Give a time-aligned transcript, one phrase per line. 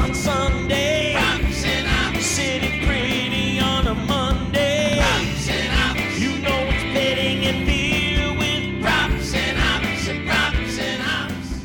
[0.00, 1.12] on Sunday.
[1.14, 1.90] Props and.
[2.20, 4.96] Sitting pretty on a Monday.
[4.98, 6.18] Props and ops.
[6.18, 11.64] You know it's pitting and beer with Props and ops and props and ops.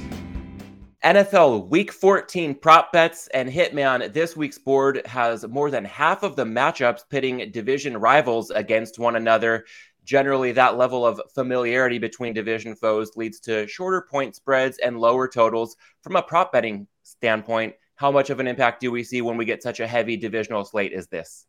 [1.04, 4.13] NFL Week 14 prop bets and Hitman.
[4.13, 9.18] This week's board has more than half of the matchups pitting division rivals against one
[9.18, 9.65] another.
[10.05, 15.27] Generally, that level of familiarity between division foes leads to shorter point spreads and lower
[15.27, 15.75] totals.
[16.02, 19.45] From a prop betting standpoint, how much of an impact do we see when we
[19.45, 21.45] get such a heavy divisional slate as this?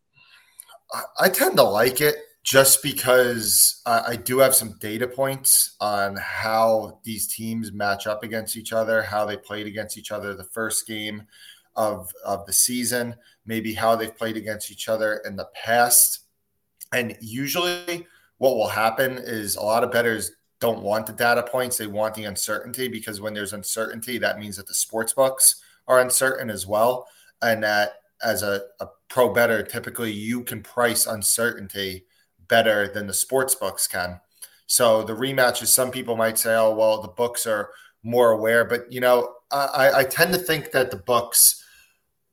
[1.19, 6.17] I- tend to like it just because I, I do have some data points on
[6.17, 10.45] how these teams match up against each other, how they played against each other the
[10.45, 11.25] first game
[11.75, 16.21] of, of the season, maybe how they've played against each other in the past.
[16.93, 18.07] And usually,
[18.39, 22.15] what will happen is a lot of bettors don't want the data points, they want
[22.15, 26.67] the uncertainty because when there's uncertainty, that means that the sports books are uncertain as
[26.67, 27.09] well.
[27.43, 32.07] And that as a, a pro better, typically you can price uncertainty
[32.49, 34.21] better than the sports books can.
[34.67, 37.71] So the rematches, some people might say, oh, well, the books are
[38.03, 38.65] more aware.
[38.65, 41.63] But, you know, I, I tend to think that the books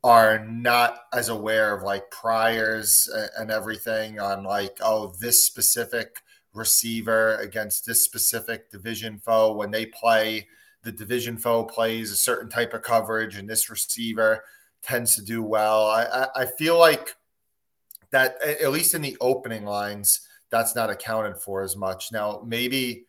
[0.03, 6.21] are not as aware of like priors and everything on like, oh, this specific
[6.53, 9.53] receiver against this specific division foe.
[9.53, 10.47] When they play,
[10.83, 14.43] the division foe plays a certain type of coverage, and this receiver
[14.81, 15.87] tends to do well.
[15.87, 17.15] I, I, I feel like
[18.11, 22.11] that at least in the opening lines, that's not accounted for as much.
[22.11, 23.05] Now, maybe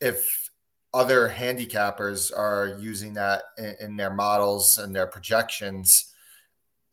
[0.00, 0.50] if
[0.94, 6.14] other handicappers are using that in, in their models and their projections,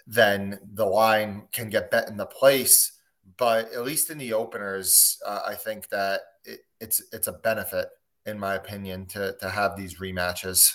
[0.05, 2.99] then the line can get bet in the place.
[3.37, 7.87] But at least in the openers, uh, I think that it, it's it's a benefit,
[8.25, 10.71] in my opinion, to to have these rematches.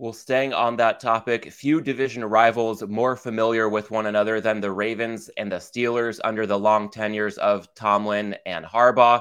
[0.00, 4.72] Well, staying on that topic, few division rivals more familiar with one another than the
[4.72, 9.20] Ravens and the Steelers under the long tenures of Tomlin and Harbaugh.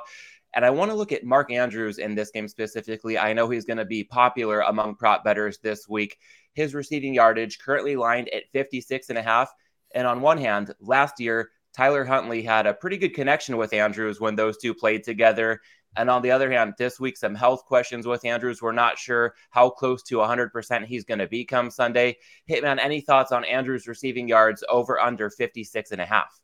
[0.55, 3.17] And I want to look at Mark Andrews in this game specifically.
[3.17, 6.17] I know he's going to be popular among prop betters this week.
[6.53, 9.51] His receiving yardage currently lined at 56 and a half.
[9.93, 14.19] And on one hand, last year, Tyler Huntley had a pretty good connection with Andrews
[14.19, 15.59] when those two played together.
[15.95, 18.61] And on the other hand, this week, some health questions with Andrews.
[18.61, 22.17] We're not sure how close to 100% he's going to be come Sunday.
[22.49, 26.39] Hitman, any thoughts on Andrews receiving yards over under 56 and a half?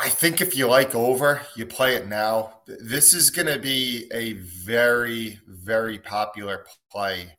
[0.00, 2.60] I think if you like over, you play it now.
[2.66, 7.36] This is going to be a very, very popular play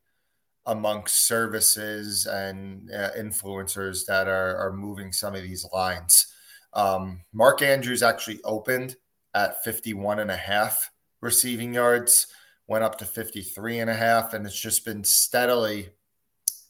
[0.65, 6.27] amongst services and uh, influencers that are, are moving some of these lines.
[6.73, 8.97] Um, Mark Andrews actually opened
[9.33, 10.91] at 51 and a half
[11.21, 12.27] receiving yards,
[12.67, 15.89] went up to 53 and a half, and it's just been steadily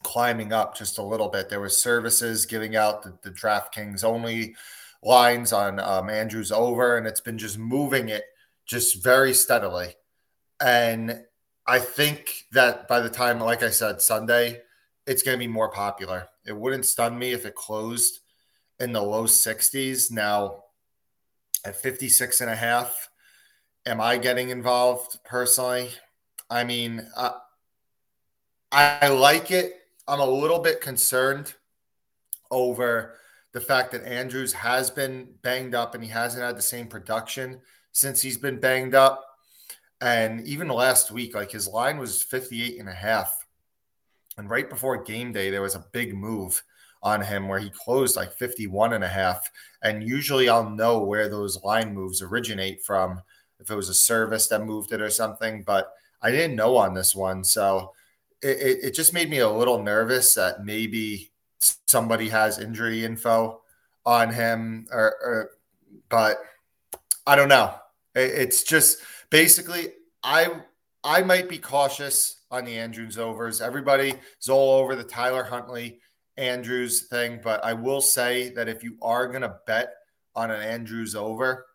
[0.02, 1.48] climbing up just a little bit.
[1.48, 4.56] There was services giving out the, the DraftKings only
[5.02, 8.24] lines on um, Andrews over, and it's been just moving it
[8.66, 9.94] just very steadily.
[10.60, 11.24] And
[11.66, 14.62] I think that by the time, like I said, Sunday,
[15.06, 16.28] it's going to be more popular.
[16.46, 18.20] It wouldn't stun me if it closed
[18.78, 20.10] in the low 60s.
[20.10, 20.64] Now,
[21.64, 23.08] at 56 and a half,
[23.86, 25.90] am I getting involved personally?
[26.48, 27.32] I mean, I,
[28.72, 29.74] I like it.
[30.06, 31.54] I'm a little bit concerned
[32.50, 33.14] over
[33.52, 37.60] the fact that Andrews has been banged up and he hasn't had the same production
[37.92, 39.24] since he's been banged up.
[40.00, 43.46] And even last week, like his line was 58 and a half.
[44.38, 46.62] And right before game day, there was a big move
[47.02, 49.50] on him where he closed like 51 and a half.
[49.82, 53.22] And usually I'll know where those line moves originate from
[53.58, 55.62] if it was a service that moved it or something.
[55.62, 57.44] But I didn't know on this one.
[57.44, 57.92] So
[58.42, 61.30] it, it, just made me a little nervous that maybe
[61.86, 63.60] somebody has injury info
[64.06, 65.50] on him or, or
[66.08, 66.38] but
[67.26, 67.74] I don't know.
[68.14, 68.98] It, it's just
[69.28, 69.88] basically
[70.22, 70.62] I
[71.04, 73.60] I might be cautious on the Andrews overs.
[73.60, 76.00] Everybody is all over the Tyler Huntley
[76.40, 79.92] Andrews thing, but I will say that if you are going to bet
[80.34, 81.66] on an Andrews over,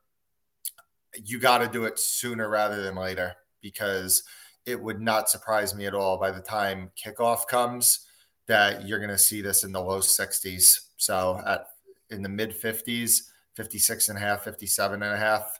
[1.23, 4.23] you got to do it sooner rather than later because
[4.65, 8.07] it would not surprise me at all by the time kickoff comes
[8.47, 10.87] that you're going to see this in the low 60s.
[10.97, 11.67] So at
[12.09, 13.21] in the mid 50s,
[13.55, 15.59] 56 and a half, 57 and a half.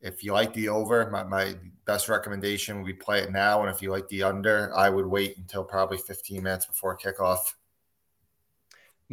[0.00, 1.54] If you like the over, my, my
[1.84, 3.60] best recommendation would be play it now.
[3.60, 7.40] And if you like the under, I would wait until probably 15 minutes before kickoff.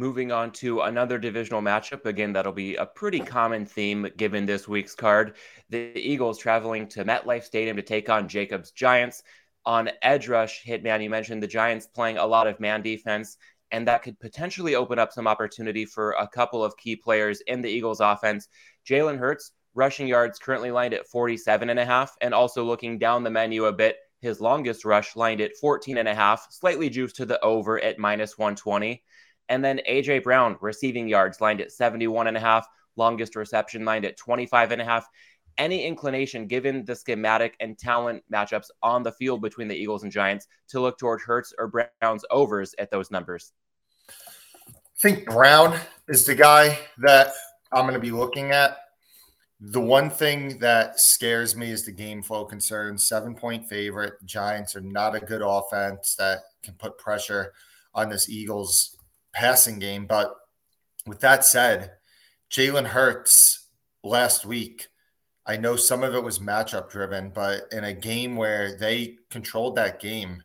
[0.00, 2.06] Moving on to another divisional matchup.
[2.06, 5.36] Again, that'll be a pretty common theme given this week's card.
[5.70, 9.24] The Eagles traveling to MetLife Stadium to take on Jacobs Giants.
[9.66, 13.36] On edge rush, Hitman, you mentioned the Giants playing a lot of man defense.
[13.70, 17.60] and that could potentially open up some opportunity for a couple of key players in
[17.60, 18.48] the Eagles offense.
[18.88, 23.24] Jalen Hurts, rushing yards currently lined at 47 and a half, and also looking down
[23.24, 27.16] the menu a bit, his longest rush lined at 14 and a half, slightly juiced
[27.16, 29.02] to the over at minus 120.
[29.48, 32.66] And then AJ Brown, receiving yards lined at 71 and a half,
[32.96, 35.08] longest reception lined at 25 and a half.
[35.56, 40.12] Any inclination, given the schematic and talent matchups on the field between the Eagles and
[40.12, 43.52] Giants, to look toward Hurts or Brown's overs at those numbers?
[44.08, 45.78] I think Brown
[46.08, 47.32] is the guy that
[47.72, 48.78] I'm going to be looking at.
[49.60, 53.08] The one thing that scares me is the game flow concerns.
[53.08, 54.14] Seven point favorite.
[54.24, 57.52] Giants are not a good offense that can put pressure
[57.94, 58.97] on this Eagles
[59.38, 60.04] passing game.
[60.04, 60.34] But
[61.06, 61.92] with that said,
[62.50, 63.68] Jalen Hurts
[64.02, 64.88] last week,
[65.46, 69.76] I know some of it was matchup driven, but in a game where they controlled
[69.76, 70.42] that game,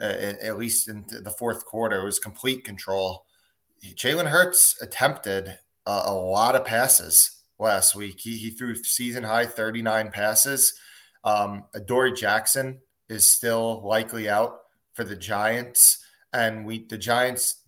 [0.00, 3.26] uh, at least in the fourth quarter, it was complete control.
[3.84, 8.18] Jalen Hurts attempted a, a lot of passes last week.
[8.18, 10.72] He, he threw season high 39 passes.
[11.22, 11.64] Um,
[12.16, 14.60] Jackson is still likely out
[14.94, 16.01] for the Giants.
[16.34, 17.62] And we, the Giants,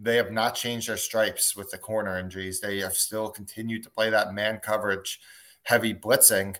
[0.00, 2.60] they have not changed their stripes with the corner injuries.
[2.60, 5.20] They have still continued to play that man coverage,
[5.64, 6.56] heavy blitzing.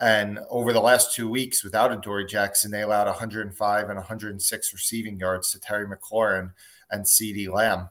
[0.00, 5.18] And over the last two weeks, without Adoree' Jackson, they allowed 105 and 106 receiving
[5.18, 6.52] yards to Terry McLaurin
[6.90, 7.88] and CeeDee Lamb,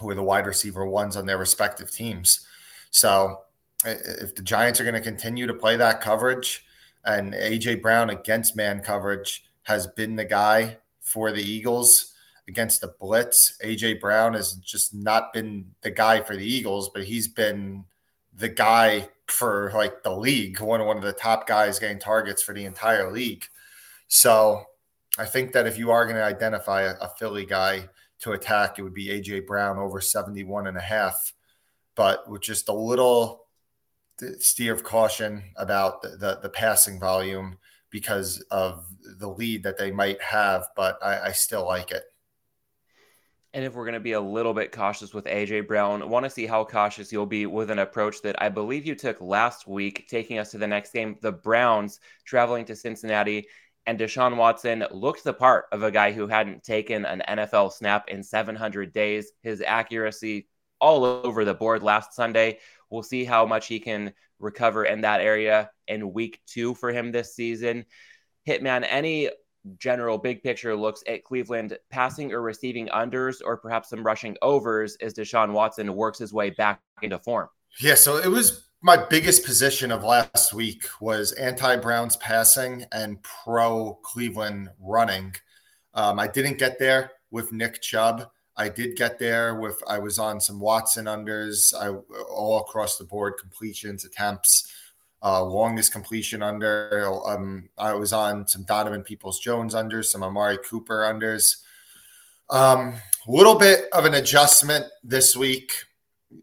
[0.00, 2.46] who are the wide receiver ones on their respective teams.
[2.90, 3.40] So
[3.84, 6.64] if the Giants are going to continue to play that coverage,
[7.04, 12.09] and AJ Brown against man coverage has been the guy for the Eagles
[12.50, 13.56] against the blitz.
[13.64, 17.84] AJ Brown has just not been the guy for the Eagles, but he's been
[18.34, 22.52] the guy for like the league, one one of the top guys getting targets for
[22.52, 23.44] the entire league.
[24.08, 24.64] So
[25.16, 27.88] I think that if you are going to identify a, a Philly guy
[28.20, 31.32] to attack, it would be AJ Brown over 71 and a half,
[31.94, 33.46] but with just a little
[34.38, 37.56] steer of caution about the, the, the, passing volume
[37.90, 38.84] because of
[39.18, 42.02] the lead that they might have, but I, I still like it.
[43.52, 46.30] And if we're going to be a little bit cautious with AJ Brown, want to
[46.30, 50.06] see how cautious you'll be with an approach that I believe you took last week,
[50.08, 51.16] taking us to the next game.
[51.20, 53.48] The Browns traveling to Cincinnati,
[53.86, 58.08] and Deshaun Watson looked the part of a guy who hadn't taken an NFL snap
[58.08, 59.32] in 700 days.
[59.42, 60.46] His accuracy
[60.80, 62.58] all over the board last Sunday.
[62.88, 67.10] We'll see how much he can recover in that area in week two for him
[67.10, 67.84] this season.
[68.46, 69.28] Hitman, any
[69.78, 74.96] general big picture looks at Cleveland passing or receiving unders or perhaps some rushing overs
[75.00, 77.48] as Deshaun Watson works his way back into form?
[77.78, 83.22] Yeah, so it was my biggest position of last week was anti Browns passing and
[83.22, 85.34] pro Cleveland running.
[85.94, 88.30] Um, I didn't get there with Nick Chubb.
[88.56, 91.88] I did get there with I was on some Watson unders, I
[92.30, 94.72] all across the board completions, attempts,
[95.22, 97.04] uh, longest completion under.
[97.26, 101.56] Um, I was on some Donovan Peoples Jones unders, some Amari Cooper unders.
[102.50, 102.94] A um,
[103.28, 105.72] little bit of an adjustment this week.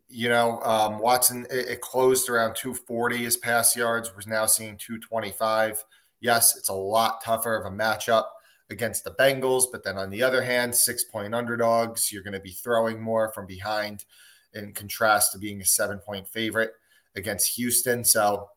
[0.09, 4.11] You know, um, Watson it, it closed around 240 his pass yards.
[4.13, 5.83] We're now seeing 225.
[6.19, 8.25] Yes, it's a lot tougher of a matchup
[8.69, 9.65] against the Bengals.
[9.71, 13.31] But then on the other hand, six point underdogs, you're going to be throwing more
[13.33, 14.05] from behind
[14.53, 16.71] in contrast to being a seven point favorite
[17.15, 18.03] against Houston.
[18.03, 18.49] So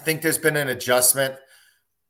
[0.00, 1.34] I think there's been an adjustment.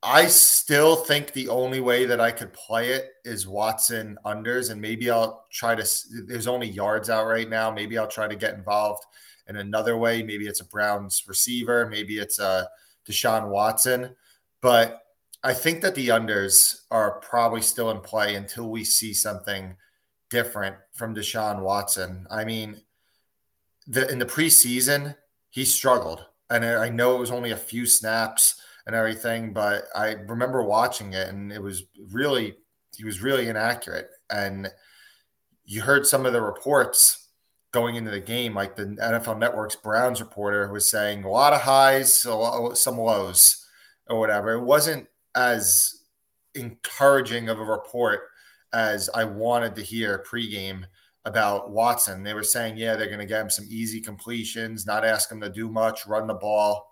[0.01, 4.81] I still think the only way that I could play it is Watson unders, and
[4.81, 5.85] maybe I'll try to.
[6.25, 7.69] There's only yards out right now.
[7.69, 9.03] Maybe I'll try to get involved
[9.49, 10.23] in another way.
[10.23, 11.87] Maybe it's a Browns receiver.
[11.87, 12.69] Maybe it's a
[13.09, 14.15] Deshaun Watson.
[14.63, 15.03] But
[15.43, 19.75] I think that the unders are probably still in play until we see something
[20.31, 22.29] different from Deshaun Watson.
[22.31, 22.83] I mean,
[23.89, 25.17] the, in the preseason,
[25.51, 26.25] he struggled.
[26.51, 31.13] And I know it was only a few snaps and everything, but I remember watching
[31.13, 32.57] it and it was really,
[32.97, 34.09] he was really inaccurate.
[34.31, 34.69] And
[35.65, 37.29] you heard some of the reports
[37.73, 41.61] going into the game, like the NFL Network's Browns reporter was saying a lot of
[41.61, 43.65] highs, lot, some lows
[44.09, 44.55] or whatever.
[44.55, 46.03] It wasn't as
[46.57, 48.23] encouraging of a report
[48.73, 50.85] as I wanted to hear pregame
[51.25, 52.23] about Watson.
[52.23, 55.41] They were saying, yeah, they're going to get him some easy completions, not ask him
[55.41, 56.89] to do much, run the ball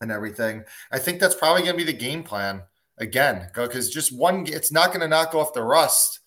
[0.00, 0.64] and everything.
[0.90, 2.62] I think that's probably going to be the game plan
[2.98, 6.20] again, because just one, it's not going to knock off the rust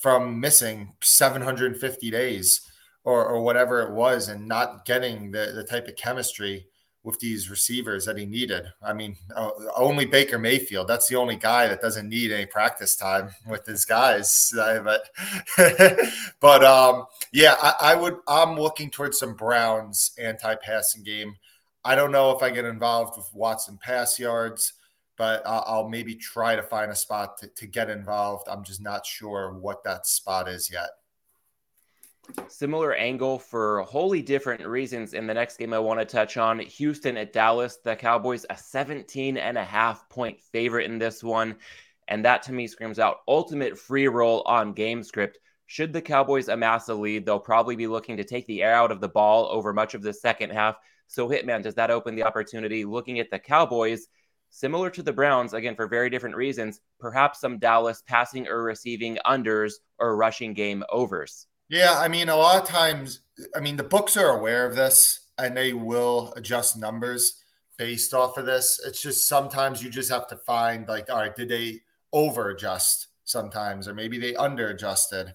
[0.00, 2.60] from missing 750 days
[3.04, 6.66] or, or whatever it was and not getting the, the type of chemistry
[7.04, 8.64] with these receivers that he needed.
[8.80, 9.16] I mean,
[9.76, 10.86] only Baker Mayfield.
[10.86, 14.52] That's the only guy that doesn't need any practice time with his guys.
[14.82, 15.08] But,
[16.40, 18.16] but um, yeah, I, I would.
[18.26, 21.36] I'm looking towards some Browns anti-passing game.
[21.84, 24.74] I don't know if I get involved with Watson pass yards,
[25.16, 28.48] but I'll, I'll maybe try to find a spot to, to get involved.
[28.48, 30.90] I'm just not sure what that spot is yet.
[32.48, 36.60] Similar angle for wholly different reasons in the next game I want to touch on.
[36.60, 37.78] Houston at Dallas.
[37.82, 41.56] The Cowboys, a 17 and a half point favorite in this one.
[42.08, 45.38] And that to me screams out ultimate free roll on game script.
[45.66, 48.92] Should the Cowboys amass a lead, they'll probably be looking to take the air out
[48.92, 50.76] of the ball over much of the second half.
[51.06, 54.06] So, Hitman, does that open the opportunity looking at the Cowboys?
[54.50, 59.18] Similar to the Browns, again, for very different reasons, perhaps some Dallas passing or receiving
[59.24, 61.46] unders or rushing game overs.
[61.72, 63.20] Yeah, I mean, a lot of times,
[63.56, 67.42] I mean, the books are aware of this and they will adjust numbers
[67.78, 68.78] based off of this.
[68.86, 71.80] It's just sometimes you just have to find, like, all right, did they
[72.12, 75.32] over adjust sometimes, or maybe they under adjusted?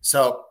[0.00, 0.46] So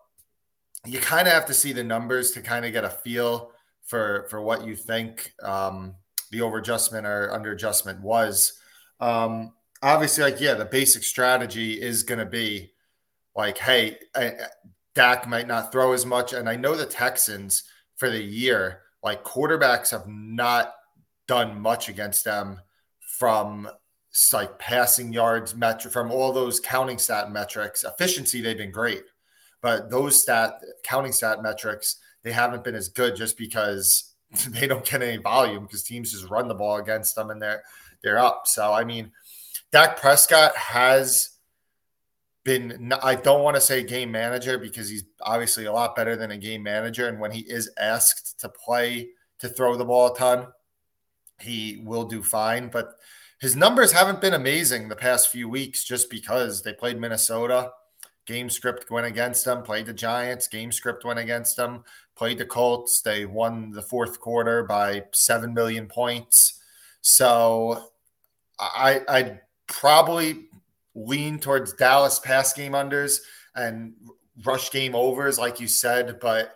[0.85, 3.51] you kind of have to see the numbers to kind of get a feel
[3.83, 5.95] for for what you think um,
[6.31, 8.57] the over adjustment or under adjustment was.
[9.01, 9.51] Um,
[9.83, 12.71] obviously, like, yeah, the basic strategy is going to be
[13.35, 14.31] like, hey, I,
[14.95, 16.33] Dak might not throw as much.
[16.33, 17.63] And I know the Texans
[17.97, 20.73] for the year, like quarterbacks have not
[21.27, 22.61] done much against them
[22.99, 23.69] from
[24.31, 27.83] like passing yards metric from all those counting stat metrics.
[27.83, 29.03] Efficiency, they've been great.
[29.61, 34.15] But those stat counting stat metrics, they haven't been as good just because
[34.49, 37.63] they don't get any volume because teams just run the ball against them and they're
[38.03, 38.43] they're up.
[38.45, 39.11] So I mean,
[39.71, 41.34] Dak Prescott has
[42.45, 46.31] been I don't want to say game manager because he's obviously a lot better than
[46.31, 49.09] a game manager and when he is asked to play
[49.39, 50.47] to throw the ball a ton
[51.41, 52.95] he will do fine but
[53.41, 57.71] his numbers haven't been amazing the past few weeks just because they played Minnesota
[58.27, 61.83] game script went against them played the Giants game script went against them
[62.15, 66.61] played the Colts they won the fourth quarter by 7 million points.
[67.01, 67.89] So
[68.59, 70.45] I I'd probably
[70.95, 73.19] lean towards Dallas pass game unders
[73.53, 73.93] and
[74.43, 76.19] rush game overs, like you said.
[76.19, 76.55] But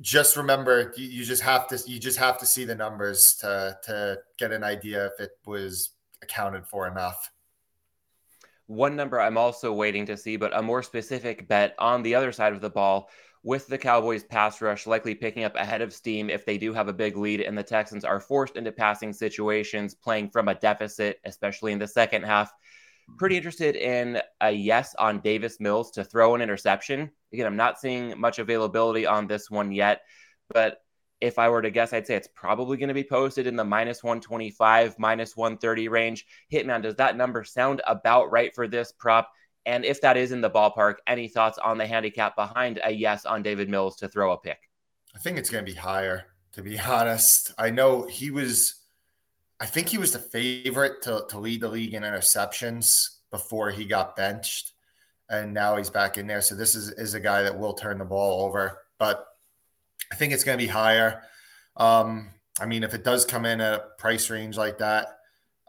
[0.00, 4.18] just remember, you, just have to you just have to see the numbers to to
[4.38, 5.90] get an idea if it was
[6.22, 7.30] accounted for enough.
[8.66, 12.32] One number I'm also waiting to see, but a more specific bet on the other
[12.32, 13.10] side of the ball
[13.42, 16.88] with the Cowboys pass rush likely picking up ahead of steam if they do have
[16.88, 21.18] a big lead and the Texans are forced into passing situations playing from a deficit,
[21.24, 22.52] especially in the second half
[23.16, 27.10] pretty interested in a yes on Davis Mills to throw an interception.
[27.32, 30.02] Again, I'm not seeing much availability on this one yet,
[30.52, 30.78] but
[31.20, 33.64] if I were to guess, I'd say it's probably going to be posted in the
[33.64, 36.26] minus 125, minus 130 range.
[36.52, 39.30] Hitman, does that number sound about right for this prop?
[39.66, 43.26] And if that is in the ballpark, any thoughts on the handicap behind a yes
[43.26, 44.58] on Davis Mills to throw a pick?
[45.14, 47.52] I think it's going to be higher, to be honest.
[47.58, 48.79] I know he was
[49.60, 53.84] I think he was the favorite to, to lead the league in interceptions before he
[53.84, 54.72] got benched.
[55.28, 56.40] And now he's back in there.
[56.40, 58.78] So this is, is a guy that will turn the ball over.
[58.98, 59.24] But
[60.10, 61.22] I think it's going to be higher.
[61.76, 65.18] Um, I mean, if it does come in at a price range like that,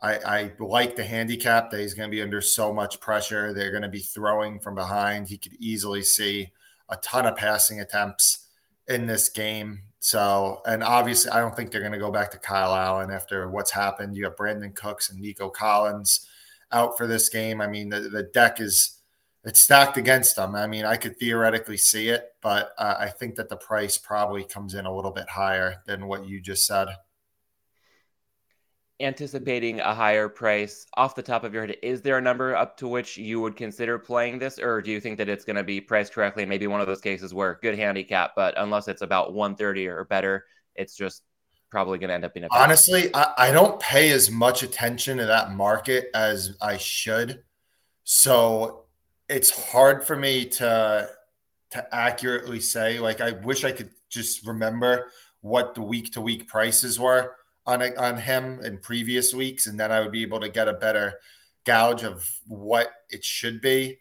[0.01, 3.53] I, I like the handicap that he's going to be under so much pressure.
[3.53, 5.27] They're going to be throwing from behind.
[5.27, 6.51] He could easily see
[6.89, 8.47] a ton of passing attempts
[8.87, 9.83] in this game.
[10.03, 13.47] So, and obviously, I don't think they're going to go back to Kyle Allen after
[13.49, 14.17] what's happened.
[14.17, 16.27] You have Brandin Cooks and Nico Collins
[16.71, 17.61] out for this game.
[17.61, 18.97] I mean, the, the deck is
[19.43, 20.55] it's stacked against them.
[20.55, 24.43] I mean, I could theoretically see it, but uh, I think that the price probably
[24.43, 26.87] comes in a little bit higher than what you just said
[29.01, 32.77] anticipating a higher price off the top of your head is there a number up
[32.77, 34.59] to which you would consider playing this?
[34.59, 36.45] Or do you think that it's going to be priced correctly?
[36.45, 40.45] Maybe one of those cases where good handicap but unless it's about 130 or better
[40.75, 41.23] it's just
[41.69, 45.17] probably going to end up being a honestly I, I don't pay as much attention
[45.17, 47.43] to that market as i should.
[48.03, 48.85] So
[49.29, 51.09] it's hard for me to
[51.71, 52.99] to accurately say.
[52.99, 55.09] Like i wish i could just remember
[55.41, 59.79] what the week to week prices were on a, on him in previous weeks, and
[59.79, 61.19] then I would be able to get a better
[61.65, 63.99] gouge of what it should be.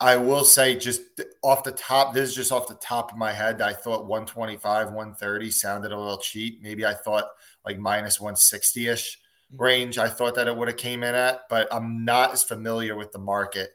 [0.00, 1.00] I will say, just
[1.42, 3.60] off the top, this is just off the top of my head.
[3.60, 6.62] I thought 125, 130 sounded a little cheap.
[6.62, 7.24] Maybe I thought
[7.64, 9.18] like minus 160 ish
[9.52, 9.62] mm-hmm.
[9.62, 9.98] range.
[9.98, 13.10] I thought that it would have came in at, but I'm not as familiar with
[13.10, 13.70] the market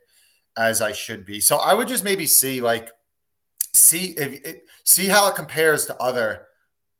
[0.55, 1.41] as I should be.
[1.41, 2.89] So I would just maybe see like
[3.73, 6.47] see if it, see how it compares to other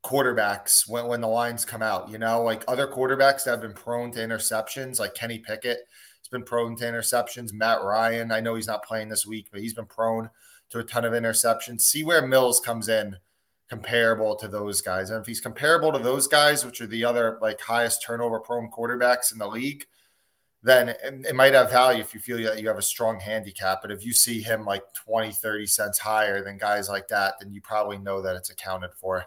[0.04, 2.10] quarterbacks when, when the lines come out.
[2.10, 5.78] You know, like other quarterbacks that have been prone to interceptions, like Kenny Pickett
[6.18, 7.52] has been prone to interceptions.
[7.52, 10.30] Matt Ryan, I know he's not playing this week, but he's been prone
[10.70, 11.80] to a ton of interceptions.
[11.80, 13.16] See where Mills comes in
[13.68, 15.10] comparable to those guys.
[15.10, 18.70] And if he's comparable to those guys, which are the other like highest turnover prone
[18.70, 19.86] quarterbacks in the league,
[20.62, 23.80] then it, it might have value if you feel that you have a strong handicap.
[23.80, 27.52] But if you see him like 20, 30 cents higher than guys like that, then
[27.52, 29.24] you probably know that it's accounted for.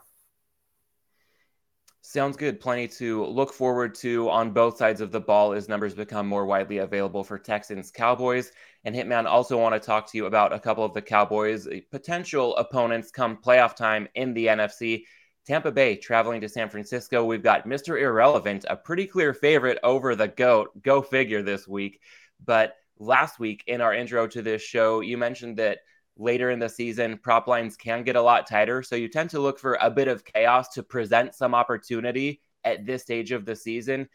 [2.10, 2.62] Sounds good.
[2.62, 6.46] Plenty to look forward to on both sides of the ball as numbers become more
[6.46, 8.54] widely available for Texans Cowboys.
[8.86, 12.56] And Hitman also want to talk to you about a couple of the Cowboys' potential
[12.56, 15.04] opponents come playoff time in the NFC.
[15.46, 17.26] Tampa Bay traveling to San Francisco.
[17.26, 18.00] We've got Mr.
[18.00, 20.82] Irrelevant, a pretty clear favorite over the GOAT.
[20.82, 22.00] Go figure this week.
[22.46, 25.80] But last week in our intro to this show, you mentioned that
[26.18, 28.84] later in the season, prop lines can get a lot tighter.
[28.84, 32.86] So you tend to look for a bit of chaos to present some opportunity at
[32.86, 34.10] this stage of the season.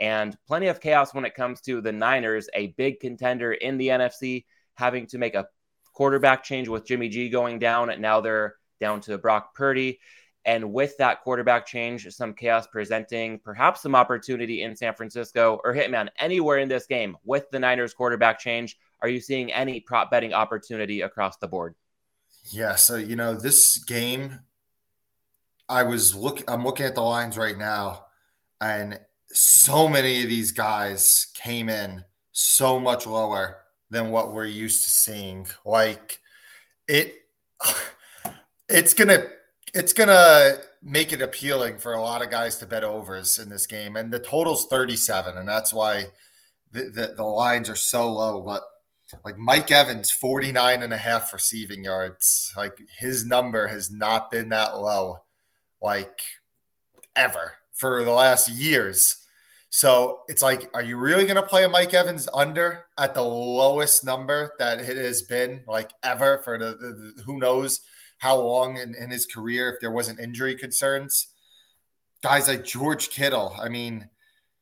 [0.00, 3.88] And plenty of chaos when it comes to the Niners, a big contender in the
[3.88, 5.48] NFC, having to make a
[5.92, 7.90] quarterback change with Jimmy G going down.
[7.90, 9.98] And now they're down to Brock Purdy.
[10.44, 15.74] And with that quarterback change, some chaos presenting perhaps some opportunity in San Francisco or
[15.74, 18.78] Hitman anywhere in this game with the Niners quarterback change.
[19.00, 21.74] Are you seeing any prop betting opportunity across the board?
[22.50, 22.74] Yeah.
[22.74, 24.40] So, you know, this game,
[25.68, 26.42] I was look.
[26.48, 28.06] I'm looking at the lines right now,
[28.60, 28.98] and
[29.30, 33.58] so many of these guys came in so much lower
[33.90, 35.46] than what we're used to seeing.
[35.64, 36.20] Like
[36.86, 37.14] it,
[38.68, 39.30] it's to,
[39.74, 43.66] it's to make it appealing for a lot of guys to bet overs in this
[43.66, 43.96] game.
[43.96, 45.36] And the total's 37.
[45.36, 46.06] And that's why
[46.72, 48.40] the, the, the lines are so low.
[48.40, 48.62] But
[49.24, 52.52] like Mike Evans, 49 and a half receiving yards.
[52.56, 55.18] Like his number has not been that low,
[55.80, 56.20] like
[57.16, 59.16] ever for the last years.
[59.70, 63.22] So it's like, are you really going to play a Mike Evans under at the
[63.22, 67.80] lowest number that it has been like ever for the, the, the who knows
[68.18, 71.28] how long in, in his career if there wasn't injury concerns?
[72.22, 74.08] Guys like George Kittle, I mean,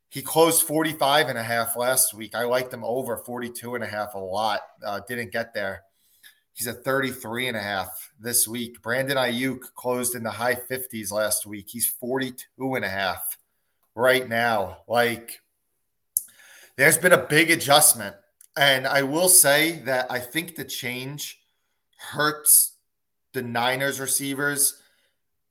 [0.08, 2.34] he closed 45 and a half last week.
[2.34, 4.60] I liked him over 42 and a half a lot.
[4.84, 5.82] Uh, didn't get there.
[6.52, 8.80] He's at 33 and a half this week.
[8.80, 11.66] Brandon Aiyuk closed in the high 50s last week.
[11.68, 13.36] He's 42 and a half
[13.94, 14.78] right now.
[14.88, 15.40] Like,
[16.76, 18.16] there's been a big adjustment.
[18.56, 21.40] And I will say that I think the change
[21.98, 22.72] hurts
[23.34, 24.80] the Niners receivers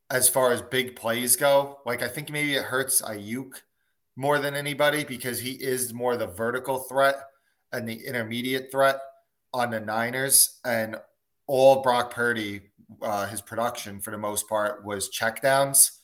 [0.09, 1.81] as far as big plays go.
[1.85, 3.61] Like, I think maybe it hurts Aiyuk
[4.15, 7.15] more than anybody because he is more the vertical threat
[7.71, 8.99] and the intermediate threat
[9.53, 10.59] on the Niners.
[10.63, 10.95] And
[11.47, 12.61] all Brock Purdy,
[13.01, 15.99] uh, his production for the most part was checkdowns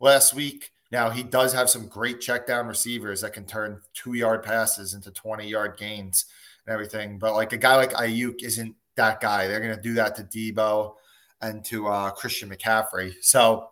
[0.00, 0.70] last week.
[0.90, 4.94] Now he does have some great check down receivers that can turn two yard passes
[4.94, 6.26] into 20 yard gains
[6.66, 7.18] and everything.
[7.18, 9.46] But like a guy like Aiyuk isn't that guy.
[9.48, 10.94] They're going to do that to Debo
[11.40, 13.14] and to uh, Christian McCaffrey.
[13.20, 13.70] So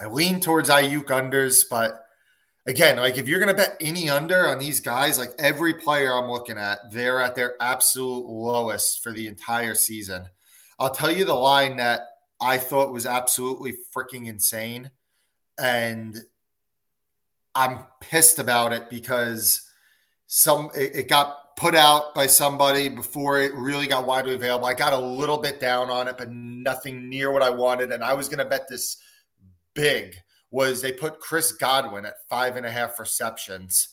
[0.00, 2.05] I lean towards Aiyuk unders, but
[2.66, 6.12] again, like if you're going to bet any under on these guys, like every player
[6.12, 10.26] I'm looking at, they're at their absolute lowest for the entire season.
[10.78, 12.02] I'll tell you the line that
[12.40, 14.90] I thought was absolutely freaking insane.
[15.58, 16.18] And
[17.54, 19.62] I'm pissed about it because
[20.26, 24.66] some it, it got put out by somebody before it really got widely available.
[24.66, 27.92] I got a little bit down on it, but nothing near what I wanted.
[27.92, 28.98] And I was going to bet this
[29.72, 30.16] big
[30.50, 33.88] was they put Chris Godwin at five and a half receptions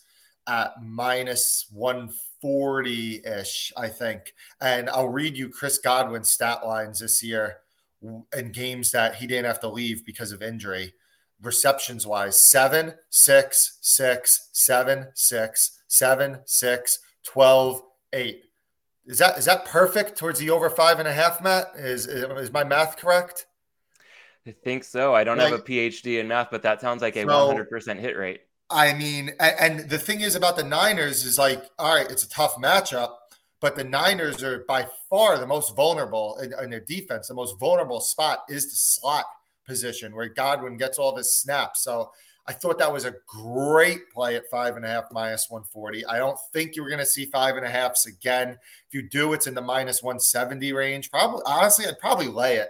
[0.48, 4.34] at minus 140 ish, I think.
[4.62, 7.58] And I'll read you Chris Godwin's stat lines this year
[8.36, 10.94] in games that he didn't have to leave because of injury.
[11.42, 17.82] Receptions wise, seven, six, six, seven, six, seven, six, 12,
[18.14, 18.44] eight.
[19.06, 21.72] Is that is that perfect towards the over five and a half, Matt?
[21.76, 23.48] Is is my math correct?
[24.46, 25.16] I think so.
[25.16, 28.00] I don't Like- have a PhD in math, but that sounds like a So- 100%
[28.00, 28.42] hit rate.
[28.70, 32.30] I mean, and the thing is about the Niners is like, all right, it's a
[32.30, 33.16] tough matchup,
[33.60, 37.28] but the Niners are by far the most vulnerable in, in their defense.
[37.28, 39.26] The most vulnerable spot is the slot
[39.66, 41.84] position where Godwin gets all of his snaps.
[41.84, 42.12] So
[42.48, 46.06] I thought that was a great play at five and a half minus 140.
[46.08, 48.58] I don't think you're going to see five and a halfs again.
[48.88, 51.12] If you do, it's in the minus 170 range.
[51.12, 52.70] Probably, honestly, I'd probably lay it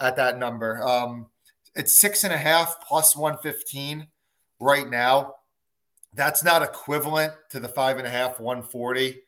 [0.00, 0.82] at that number.
[0.82, 1.26] Um,
[1.74, 4.08] it's six and a half plus 115
[4.58, 5.34] right now.
[6.14, 9.06] That's not equivalent to the five and a half 140.
[9.08, 9.20] It,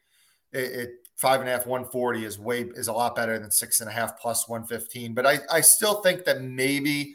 [0.52, 3.88] it five and a half 140 is way is a lot better than six and
[3.88, 5.14] a half plus 115.
[5.14, 7.14] But I, I still think that maybe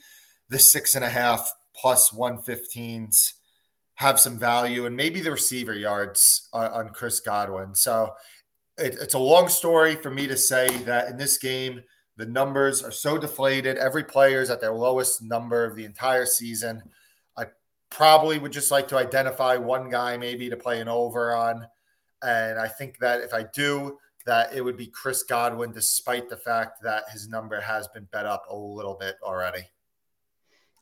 [0.50, 3.34] the six and a half plus 115s
[3.96, 7.76] have some value and maybe the receiver yards on, on Chris Godwin.
[7.76, 8.14] So
[8.78, 11.84] it, it's a long story for me to say that in this game,
[12.18, 13.78] the numbers are so deflated.
[13.78, 16.82] Every player is at their lowest number of the entire season.
[17.38, 17.46] I
[17.90, 21.66] probably would just like to identify one guy maybe to play an over on.
[22.24, 26.36] And I think that if I do, that it would be Chris Godwin, despite the
[26.36, 29.70] fact that his number has been bet up a little bit already.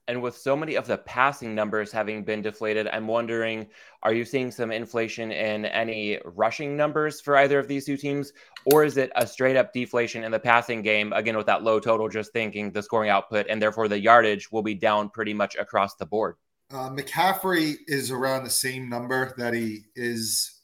[0.08, 3.68] And with so many of the passing numbers having been deflated, I'm wondering
[4.04, 8.32] are you seeing some inflation in any rushing numbers for either of these two teams?
[8.66, 11.80] Or is it a straight up deflation in the passing game, again, with that low
[11.80, 15.56] total, just thinking the scoring output and therefore the yardage will be down pretty much
[15.56, 16.36] across the board?
[16.72, 20.62] Uh, McCaffrey is around the same number that he is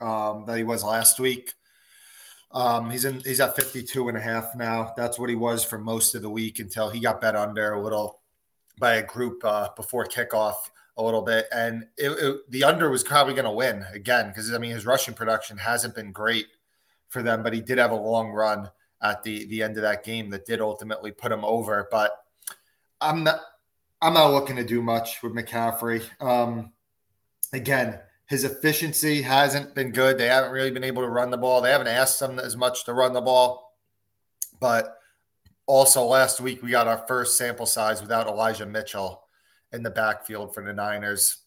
[0.00, 1.52] um, that he was last week.
[2.52, 4.92] Um, he's in he's at 52 and a half now.
[4.96, 7.82] That's what he was for most of the week until he got bet under a
[7.82, 8.20] little
[8.78, 10.56] by a group uh, before kickoff
[10.96, 14.52] a little bit, and it, it, the under was probably going to win again because
[14.52, 16.46] I mean his rushing production hasn't been great
[17.08, 18.70] for them, but he did have a long run
[19.02, 21.88] at the the end of that game that did ultimately put him over.
[21.90, 22.12] But
[23.00, 23.40] I'm not
[24.00, 26.04] I'm not looking to do much with McCaffrey.
[26.20, 26.72] Um,
[27.52, 30.18] again, his efficiency hasn't been good.
[30.18, 31.60] They haven't really been able to run the ball.
[31.60, 33.76] They haven't asked him as much to run the ball,
[34.60, 34.98] but
[35.66, 39.22] also, last week we got our first sample size without Elijah Mitchell
[39.72, 41.38] in the backfield for the Niners,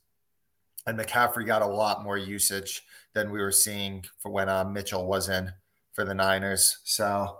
[0.85, 5.05] and McCaffrey got a lot more usage than we were seeing for when uh, Mitchell
[5.05, 5.51] was in
[5.93, 6.79] for the Niners.
[6.83, 7.39] So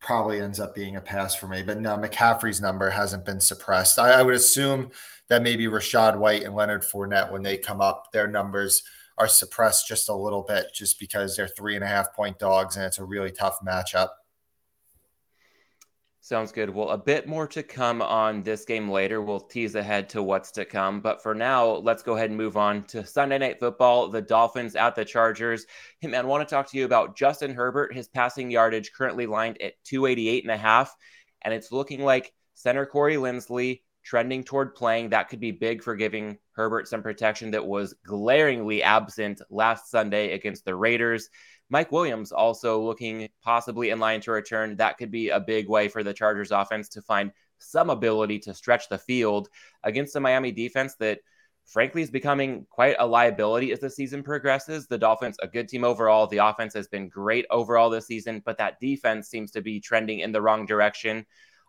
[0.00, 1.62] probably ends up being a pass for me.
[1.62, 3.98] But no, McCaffrey's number hasn't been suppressed.
[3.98, 4.90] I, I would assume
[5.28, 8.82] that maybe Rachaad White and Leonard Fournette, when they come up, their numbers
[9.18, 12.76] are suppressed just a little bit, just because they're three and a half point dogs
[12.76, 14.08] and it's a really tough matchup.
[16.30, 16.70] Sounds good.
[16.70, 19.20] Well, a bit more to come on this game later.
[19.20, 21.00] We'll tease ahead to what's to come.
[21.00, 24.10] But for now, let's go ahead and move on to Sunday Night Football.
[24.10, 25.66] The Dolphins at the Chargers.
[26.00, 27.92] Hitman, I want to talk to you about Justin Herbert.
[27.92, 30.94] His passing yardage currently lined at 288 and a half.
[31.42, 35.08] And it's looking like center Corey Linsley trending toward playing.
[35.08, 40.30] That could be big for giving Herbert some protection that was glaringly absent last Sunday
[40.34, 41.28] against the Raiders.
[41.70, 44.76] Mike Williams also looking possibly in line to return.
[44.76, 48.54] That could be a big way for the Chargers offense to find some ability to
[48.54, 49.48] stretch the field
[49.84, 51.20] against the Miami defense that
[51.66, 54.88] frankly is becoming quite a liability as the season progresses.
[54.88, 56.26] The Dolphins, a good team overall.
[56.26, 60.20] The offense has been great overall this season, but that defense seems to be trending
[60.20, 61.24] in the wrong direction.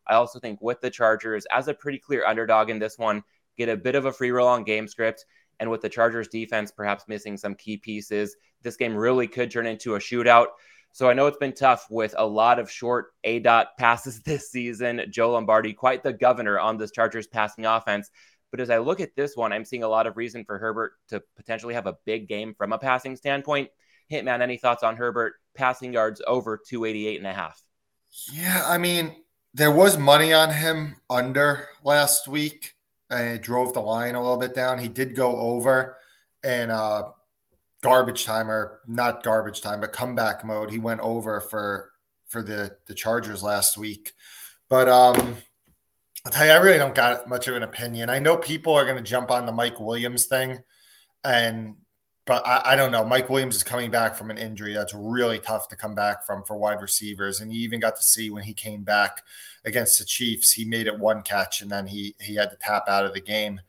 [0.08, 3.24] I also think with the Chargers, as a pretty clear underdog in this one,
[3.58, 5.26] get a bit of a free roll on game script.
[5.62, 9.68] And with the Chargers defense perhaps missing some key pieces, this game really could turn
[9.68, 10.48] into a shootout.
[10.92, 15.04] So I know it's been tough with a lot of short aDOT passes this season.
[15.12, 18.10] Joe Lombardi, quite the governor on this Chargers passing offense.
[18.50, 20.94] But as I look at this one, I'm seeing a lot of reason for Herbert
[21.10, 23.70] to potentially have a big game from a passing standpoint.
[24.12, 27.62] Hitman, any thoughts on Herbert passing yards over 288 and a half?
[28.34, 29.16] Yeah, I mean,
[29.54, 32.74] there was money on him under last week
[33.12, 34.80] and it drove the line a little bit down.
[34.80, 35.98] He did go over
[36.44, 37.10] and uh,
[37.84, 40.72] garbage time or not garbage time, but comeback mode.
[40.72, 41.92] He went over for
[42.28, 44.14] for the the Chargers last week.
[44.70, 45.38] But um,
[46.26, 48.10] I'll tell you, I really don't got much of an opinion.
[48.10, 50.60] I know people are going to jump on the Mike Williams thing,
[51.24, 51.76] and
[52.26, 53.04] but I, I, don't know.
[53.04, 56.44] Mike Williams is coming back from an injury that's really tough to come back from
[56.44, 59.22] for wide receivers, and you even got to see when he came back
[59.66, 62.84] against the Chiefs, he made it one catch and then he he had to tap
[62.88, 63.62] out of the game.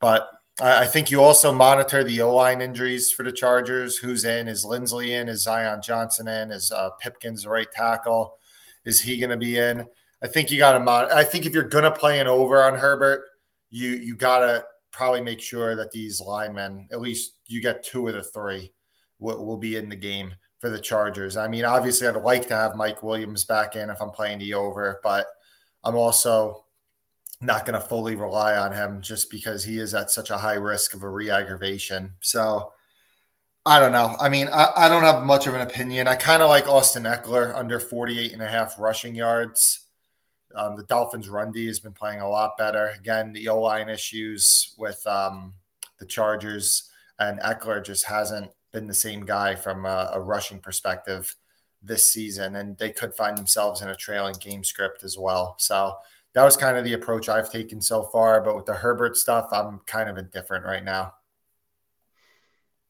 [0.00, 0.28] But
[0.60, 3.96] I, I think you also monitor the O line injuries for the Chargers.
[3.96, 4.48] Who's in?
[4.48, 5.28] Is Linsley in?
[5.28, 6.50] Is Zion Johnson in?
[6.50, 8.38] Is uh, Pipkins the right tackle?
[8.84, 9.86] Is he going to be in?
[10.22, 10.80] I think you got to.
[10.80, 13.24] Mon- I think if you're going to play an over on Herbert,
[13.70, 14.64] you you got to
[14.96, 18.72] probably make sure that these linemen, at least you get two of the three,
[19.18, 21.36] will, will be in the game for the Chargers.
[21.36, 24.54] I mean, obviously, I'd like to have Mike Williams back in if I'm playing the
[24.54, 25.26] over, but
[25.84, 26.64] I'm also
[27.42, 30.54] not going to fully rely on him just because he is at such a high
[30.54, 32.14] risk of a re-aggravation.
[32.20, 32.72] So
[33.66, 34.16] I don't know.
[34.18, 36.08] I mean, I, I don't have much of an opinion.
[36.08, 39.85] I kind of like Austin Ekeler under 48 and a half rushing yards.
[40.56, 42.92] Um, the Dolphins run D has been playing a lot better.
[42.98, 45.54] Again, the O line issues with um,
[45.98, 51.34] the Chargers and Ekeler just hasn't been the same guy from a, a, rushing perspective
[51.82, 55.56] this season, and they could find themselves in a trailing game script as well.
[55.58, 55.94] So
[56.34, 58.42] that was kind of the approach I've taken so far.
[58.42, 61.14] But with the Herbert stuff, I'm kind of indifferent right now.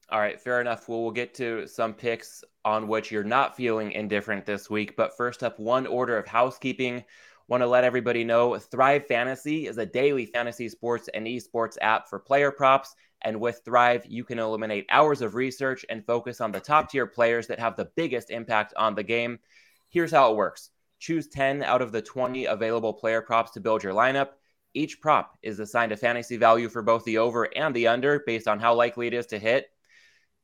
[0.09, 0.87] All right, fair enough.
[0.87, 4.95] Well, we'll get to some picks on which you're not feeling indifferent this week.
[4.95, 7.03] But first up, one order of housekeeping.
[7.49, 12.09] Want to let everybody know Thrive Fantasy is a daily fantasy sports and esports app
[12.09, 12.93] for player props.
[13.21, 17.07] And with Thrive, you can eliminate hours of research and focus on the top tier
[17.07, 19.39] players that have the biggest impact on the game.
[19.87, 23.81] Here's how it works choose 10 out of the 20 available player props to build
[23.81, 24.31] your lineup.
[24.73, 28.49] Each prop is assigned a fantasy value for both the over and the under based
[28.49, 29.67] on how likely it is to hit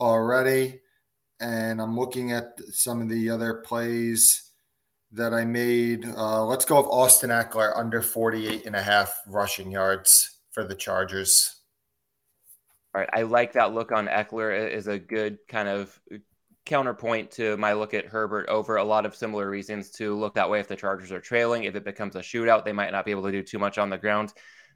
[0.00, 0.80] already.
[1.40, 4.50] And I'm looking at some of the other plays
[5.12, 6.06] that I made.
[6.16, 10.74] Uh, let's go with Austin Ekeler under 48 and a half rushing yards for the
[10.74, 11.57] Chargers.
[12.94, 16.00] All right, I like that look on Ekeler is a good kind of
[16.64, 20.48] counterpoint to my look at Herbert over a lot of similar reasons to look that
[20.48, 21.64] way if the Chargers are trailing.
[21.64, 23.90] If it becomes a shootout, they might not be able to do too much on
[23.90, 24.32] the ground.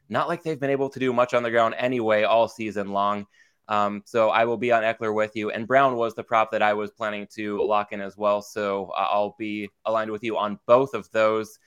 [0.09, 3.27] Not like they've been able to do much on the ground anyway all season long.
[3.69, 5.51] Um, so I will be on Ekeler with you.
[5.51, 8.43] And Brown was the prop that I was planning to lock in as well.
[8.43, 11.59] So uh, I'll be aligned with you on both of those.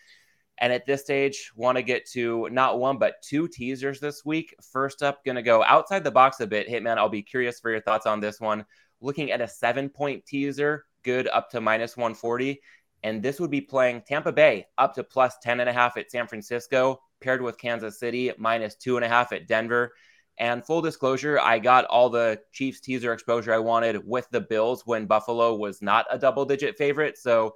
[0.58, 4.56] And at this stage, want to get to not one, but two teasers this week.
[4.72, 6.70] First up, going to go outside the box a bit.
[6.70, 8.66] Hitman, I'll be curious for your thoughts on this one.
[9.02, 12.62] Looking at a seven point teaser, good up to minus 140.
[13.04, 16.10] And this would be playing Tampa Bay up to plus 10 and a half at
[16.10, 19.94] San Francisco, paired with Kansas City minus two and a half at Denver.
[20.38, 24.84] And full disclosure, I got all the Chiefs teaser exposure I wanted with the Bills
[24.86, 27.18] when Buffalo was not a double digit favorite.
[27.18, 27.56] So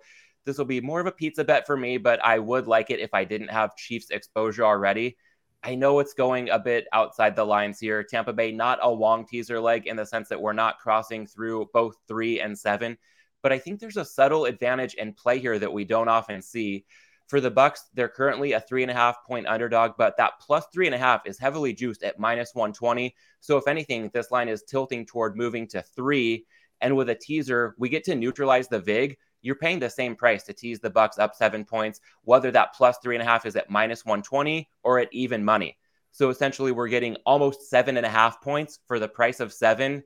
[0.50, 3.00] this will be more of a pizza bet for me, but I would like it
[3.00, 5.16] if I didn't have Chiefs exposure already.
[5.62, 8.04] I know it's going a bit outside the lines here.
[8.04, 11.70] Tampa Bay, not a long teaser leg in the sense that we're not crossing through
[11.72, 12.98] both three and seven,
[13.44, 16.86] but I think there's a subtle advantage in play here that we don't often see.
[17.28, 20.66] For the Bucks, they're currently a three and a half point underdog, but that plus
[20.74, 23.14] three and a half is heavily juiced at minus 120.
[23.40, 26.48] So if anything, this line is tilting toward moving to three.
[26.82, 30.44] And with a teaser, we get to neutralize the VIG you're paying the same price
[30.44, 33.56] to tease the Bucks up seven points, whether that plus three and a half is
[33.56, 35.78] at minus 120 or at even money.
[36.12, 40.04] So essentially, we're getting almost seven and a half points for the price of seven.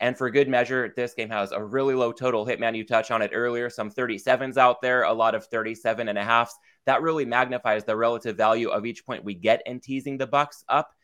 [0.00, 2.44] And for good measure, this game has a really low total.
[2.44, 6.18] Hitman, you touched on it earlier, some 37s out there, a lot of 37 and
[6.18, 6.56] a halfs.
[6.86, 10.64] That really magnifies the relative value of each point we get in teasing the Bucks
[10.68, 10.94] up.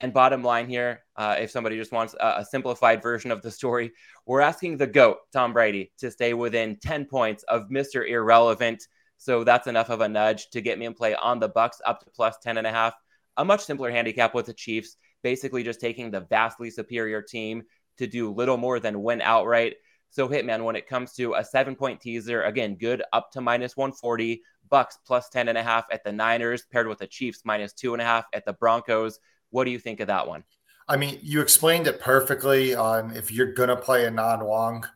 [0.00, 3.50] And bottom line here, uh, if somebody just wants a, a, simplified version of the
[3.50, 3.92] story,
[4.26, 8.08] we're asking the GOAT, Tom Brady, to stay within 10 points of Mr.
[8.08, 8.86] Irrelevant.
[9.16, 12.04] So that's enough of a nudge to get me in play on the Bucks up
[12.04, 12.94] to plus 10 and a half.
[13.36, 17.64] A much simpler handicap with the Chiefs, basically just taking the vastly superior team
[17.96, 19.76] to do little more than win outright.
[20.10, 23.76] So Hitman, when it comes to a seven point teaser, again, good up to minus
[23.76, 27.72] 140, Bucks plus 10 and a half at the Niners, paired with the Chiefs minus
[27.72, 29.18] two and a half at the Broncos.
[29.50, 30.44] What do you think of that one?
[30.88, 34.86] I mean, you explained it perfectly on if you're going to play a non Wong,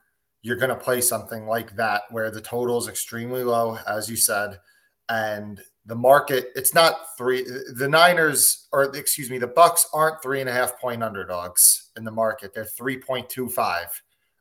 [0.40, 4.16] you're going to play something like that where the total is extremely low, as you
[4.16, 4.58] said,
[5.08, 7.44] and the market, it's not three.
[7.74, 12.04] The Niners, or excuse me, the Bucks aren't three and a half point underdogs in
[12.04, 12.54] the market.
[12.54, 13.86] They're 3.25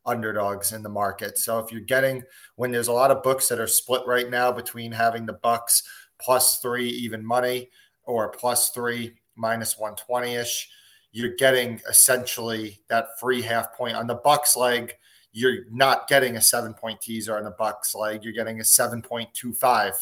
[0.06, 1.38] underdogs in the market.
[1.38, 2.24] So if you're getting,
[2.56, 5.84] when there's a lot of books that are split right now between having the Bucks
[6.20, 7.70] plus three even money
[8.04, 10.70] or plus three minus 120 ish.
[11.12, 14.94] You're getting essentially that free half point on the Bucks leg.
[15.34, 18.24] You're not getting a seven point teaser on the Bucks leg.
[18.24, 19.94] You're getting a 7.25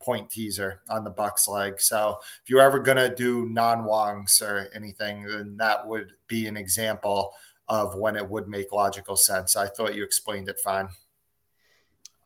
[0.00, 1.80] point teaser on the Bucks leg.
[1.80, 6.56] So if you're ever to do non wongs or anything, then that would be an
[6.56, 7.32] example
[7.68, 9.56] of when it would make logical sense.
[9.56, 10.88] I thought you explained it fine.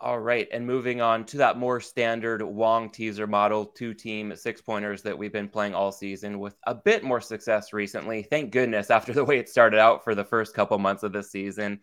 [0.03, 0.49] All right.
[0.51, 5.19] And moving on to that more standard Wong teaser model, two team six pointers that
[5.19, 8.23] we've been playing all season with a bit more success recently.
[8.23, 11.31] Thank goodness after the way it started out for the first couple months of this
[11.31, 11.81] season.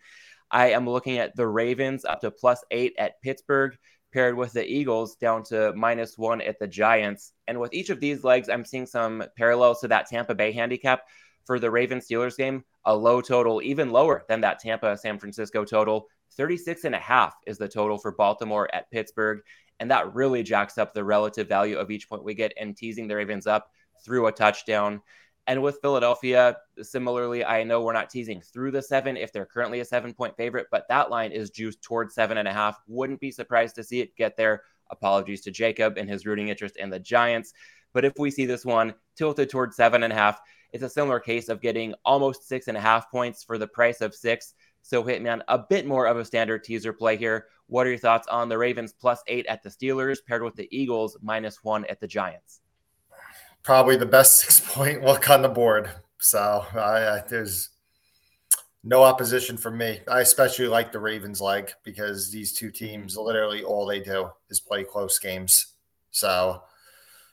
[0.50, 3.76] I am looking at the Ravens up to plus eight at Pittsburgh,
[4.12, 7.32] paired with the Eagles down to minus one at the Giants.
[7.46, 11.02] And with each of these legs, I'm seeing some parallels to that Tampa Bay handicap.
[11.48, 15.64] For the Ravens Steelers game, a low total, even lower than that Tampa San Francisco
[15.64, 16.06] total.
[16.32, 19.40] 36 and a half is the total for Baltimore at Pittsburgh.
[19.80, 23.08] And that really jacks up the relative value of each point we get and teasing
[23.08, 23.70] the Ravens up
[24.04, 25.00] through a touchdown.
[25.46, 29.80] And with Philadelphia, similarly, I know we're not teasing through the seven if they're currently
[29.80, 32.78] a seven point favorite, but that line is juiced towards seven and a half.
[32.86, 34.64] Wouldn't be surprised to see it get there.
[34.90, 37.54] Apologies to Jacob and his rooting interest in the Giants.
[37.94, 40.38] But if we see this one tilted towards seven and a half,
[40.72, 44.00] it's a similar case of getting almost six and a half points for the price
[44.00, 44.54] of six.
[44.82, 47.46] So, Hitman, a bit more of a standard teaser play here.
[47.66, 50.68] What are your thoughts on the Ravens plus eight at the Steelers paired with the
[50.70, 52.60] Eagles minus one at the Giants?
[53.62, 55.90] probably the best six point look on the board.
[56.20, 57.68] So I, there's
[58.82, 60.00] no opposition from me.
[60.08, 64.58] I especially like the Ravens leg because these two teams literally all they do is
[64.58, 65.74] play close games.
[66.10, 66.62] So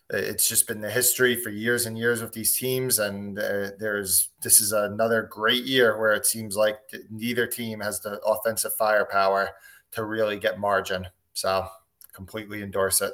[0.09, 4.29] it's just been the history for years and years with these teams, and uh, there's
[4.41, 6.77] this is another great year where it seems like
[7.09, 9.51] neither team has the offensive firepower
[9.91, 11.07] to really get margin.
[11.33, 11.67] So
[12.13, 13.13] completely endorse it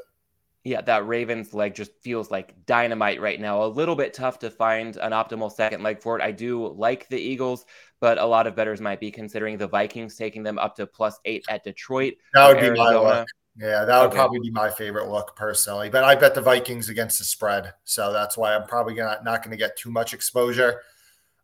[0.64, 3.64] yeah, that Ravens leg just feels like dynamite right now.
[3.64, 6.24] A little bit tough to find an optimal second leg for it.
[6.24, 7.66] I do like the Eagles,
[8.00, 11.20] but a lot of bettors might be considering the Vikings taking them up to plus
[11.26, 12.14] eight at Detroit.
[12.34, 12.74] That would Arizona.
[12.74, 13.28] be my look.
[13.58, 14.16] Yeah, that would okay.
[14.16, 15.90] probably be my favorite look personally.
[15.90, 19.44] But I bet the Vikings against the spread, so that's why I'm probably gonna, not
[19.44, 20.82] going to get too much exposure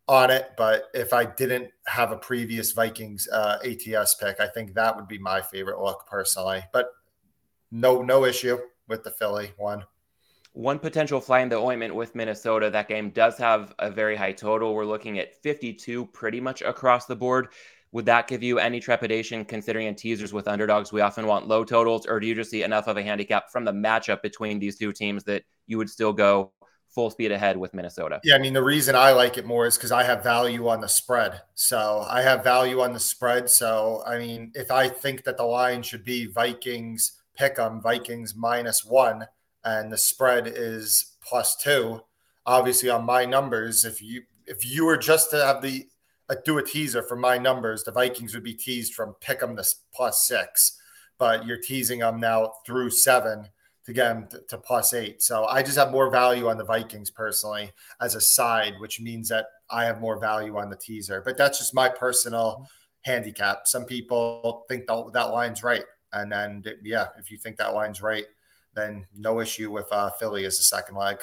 [0.08, 0.52] on it.
[0.56, 5.06] But if I didn't have a previous Vikings uh, ATS pick, I think that would
[5.06, 6.62] be my favorite look personally.
[6.72, 6.90] But
[7.70, 9.84] no, no issue with the Philly one.
[10.54, 12.70] One potential fly in the ointment with Minnesota.
[12.70, 14.74] That game does have a very high total.
[14.74, 17.48] We're looking at 52 pretty much across the board.
[17.92, 21.64] Would that give you any trepidation considering in teasers with underdogs, we often want low
[21.64, 24.76] totals, or do you just see enough of a handicap from the matchup between these
[24.76, 26.52] two teams that you would still go
[26.90, 28.20] full speed ahead with Minnesota?
[28.24, 30.80] Yeah, I mean, the reason I like it more is because I have value on
[30.80, 31.40] the spread.
[31.54, 33.48] So I have value on the spread.
[33.48, 38.34] So, I mean, if I think that the line should be Vikings pick them Vikings
[38.34, 39.26] minus one,
[39.64, 42.00] and the spread is plus two.
[42.44, 45.86] Obviously, on my numbers, if you if you were just to have the
[46.28, 49.56] uh, do a teaser for my numbers, the Vikings would be teased from pick them
[49.56, 50.78] this plus six,
[51.18, 53.48] but you're teasing them now through seven
[53.86, 55.22] to get them to, to plus eight.
[55.22, 59.28] So I just have more value on the Vikings personally as a side, which means
[59.30, 61.22] that I have more value on the teaser.
[61.24, 62.68] But that's just my personal
[63.02, 63.66] handicap.
[63.66, 65.84] Some people think that, that line's right.
[66.12, 68.26] And then, yeah, if you think that line's right,
[68.74, 71.18] then no issue with uh, Philly as a second leg.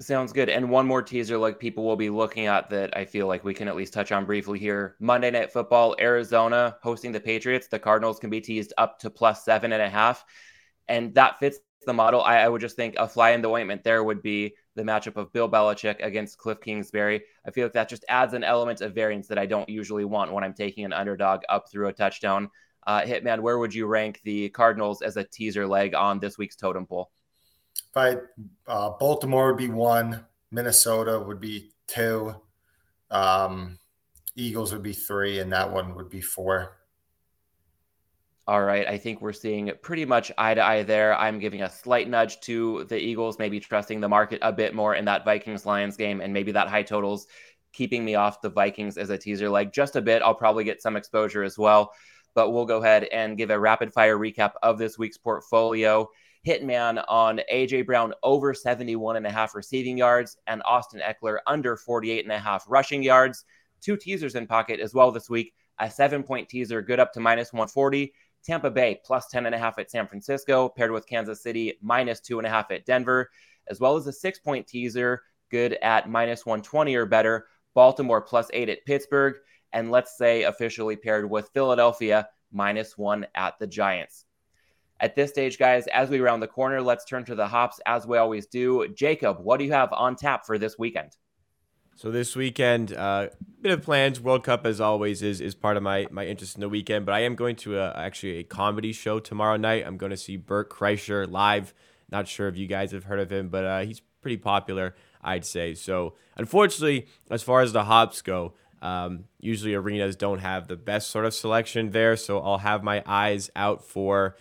[0.00, 0.48] Sounds good.
[0.48, 3.52] And one more teaser, like people will be looking at that I feel like we
[3.52, 4.96] can at least touch on briefly here.
[4.98, 7.68] Monday Night Football, Arizona hosting the Patriots.
[7.68, 10.24] The Cardinals can be teased up to plus seven and a half.
[10.88, 12.22] And that fits the model.
[12.22, 15.16] I, I would just think a fly in the ointment there would be the matchup
[15.16, 17.22] of Bill Belichick against Cliff Kingsbury.
[17.46, 20.32] I feel like that just adds an element of variance that I don't usually want
[20.32, 22.48] when I'm taking an underdog up through a touchdown.
[22.86, 26.56] Uh, Hitman, where would you rank the Cardinals as a teaser leg on this week's
[26.56, 27.10] totem pole?
[27.96, 28.16] I,
[28.66, 32.34] uh, Baltimore would be one, Minnesota would be two,
[33.10, 33.78] um,
[34.36, 36.76] Eagles would be three, and that one would be four.
[38.46, 38.86] All right.
[38.86, 41.14] I think we're seeing pretty much eye to eye there.
[41.16, 44.94] I'm giving a slight nudge to the Eagles, maybe trusting the market a bit more
[44.94, 47.26] in that Vikings Lions game, and maybe that high totals
[47.72, 50.22] keeping me off the Vikings as a teaser leg just a bit.
[50.22, 51.92] I'll probably get some exposure as well
[52.34, 56.08] but we'll go ahead and give a rapid fire recap of this week's portfolio.
[56.46, 61.76] Hitman on AJ Brown over 71 and a half receiving yards and Austin Ekeler under
[61.76, 63.44] 48 and a half rushing yards.
[63.80, 65.54] Two teasers in pocket as well this week.
[65.78, 68.12] A seven point teaser, good up to minus 140.
[68.44, 72.20] Tampa Bay plus 10 and a half at San Francisco, paired with Kansas City minus
[72.20, 73.30] two and a half at Denver,
[73.68, 77.46] as well as a six point teaser, good at minus 120 or better.
[77.74, 79.36] Baltimore plus eight at Pittsburgh
[79.72, 84.26] and let's say officially paired with Philadelphia minus one at the Giants.
[85.00, 88.06] At this stage, guys, as we round the corner, let's turn to the hops as
[88.06, 88.86] we always do.
[88.88, 91.16] Jacob, what do you have on tap for this weekend?
[91.96, 93.28] So this weekend, uh,
[93.60, 94.20] bit of plans.
[94.20, 97.06] World Cup, as always, is is part of my my interest in the weekend.
[97.06, 99.84] But I am going to a, actually a comedy show tomorrow night.
[99.86, 101.74] I'm going to see Bert Kreischer live.
[102.10, 105.44] Not sure if you guys have heard of him, but uh, he's pretty popular, I'd
[105.44, 105.74] say.
[105.74, 111.10] So unfortunately, as far as the hops go, um, usually arenas don't have the best
[111.10, 114.36] sort of selection there, so I'll have my eyes out for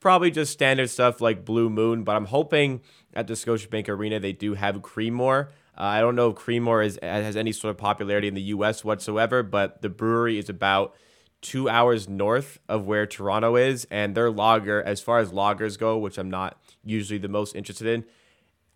[0.00, 2.04] probably just standard stuff like Blue Moon.
[2.04, 2.80] But I'm hoping
[3.14, 5.48] at the Scotiabank Arena they do have Creemore.
[5.76, 8.84] Uh, I don't know if Creemore is, has any sort of popularity in the U.S.
[8.84, 10.94] whatsoever, but the brewery is about
[11.40, 15.96] two hours north of where Toronto is, and their lager, as far as lagers go,
[15.96, 18.04] which I'm not usually the most interested in,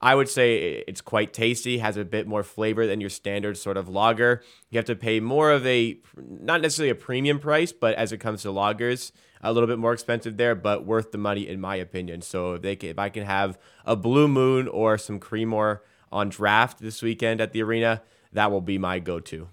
[0.03, 3.76] I would say it's quite tasty, has a bit more flavor than your standard sort
[3.76, 4.42] of lager.
[4.68, 8.18] You have to pay more of a, not necessarily a premium price, but as it
[8.18, 11.76] comes to lagers, a little bit more expensive there, but worth the money in my
[11.76, 12.20] opinion.
[12.20, 15.80] So if they can, if I can have a Blue Moon or some Creemore
[16.11, 19.48] on draft this weekend at the arena, that will be my go-to.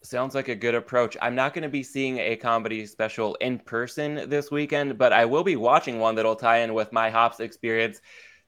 [0.00, 1.18] Sounds like a good approach.
[1.20, 5.26] I'm not going to be seeing a comedy special in person this weekend, but I
[5.26, 8.00] will be watching one that'll tie in with my hops experience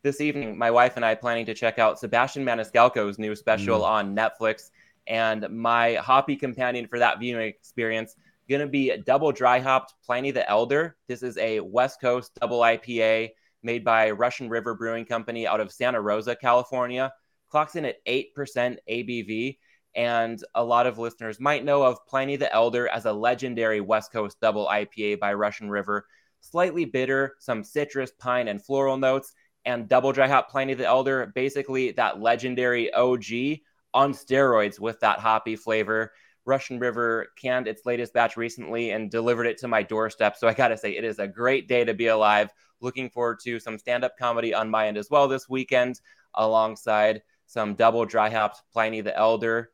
[0.04, 3.86] this evening, my wife and I planning to check out Sebastian Maniscalco's new special mm.
[3.86, 4.70] on Netflix.
[5.06, 8.14] And my hoppy companion for that viewing experience
[8.48, 10.96] going to be double dry hopped Pliny the Elder.
[11.08, 13.30] This is a West Coast double IPA
[13.62, 17.10] made by Russian River Brewing Company out of Santa Rosa, California.
[17.48, 19.56] Clocks in at 8% ABV.
[19.96, 24.12] And a lot of listeners might know of Pliny the Elder as a legendary West
[24.12, 26.06] Coast double IPA by Russian River.
[26.40, 29.32] Slightly bitter, some citrus, pine, and floral notes
[29.64, 33.60] and Double Dry Hop Pliny the Elder, basically that legendary OG
[33.92, 36.12] on steroids with that hoppy flavor.
[36.46, 40.36] Russian River canned its latest batch recently and delivered it to my doorstep.
[40.36, 42.50] So I got to say, it is a great day to be alive.
[42.80, 46.00] Looking forward to some stand up comedy on my end as well this weekend,
[46.34, 49.70] alongside some double dry hops Pliny the Elder.